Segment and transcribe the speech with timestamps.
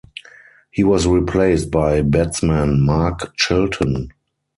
[0.71, 4.09] He was replaced by batsman Mark Chilton.